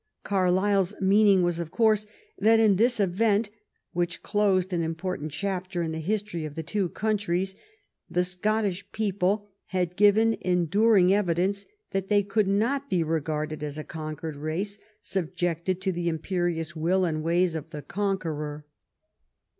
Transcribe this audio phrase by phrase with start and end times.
[0.23, 2.07] Carlyle's mean ing was, of course,
[2.39, 3.51] that in this event,
[3.93, 7.53] which closed an important chapter in the history of the two countries,
[8.09, 13.83] the Scottish people had given enduring evidence that they could not be regarded as a
[13.83, 18.65] conquered race sub jected to the imperious will and ways of the conqueror.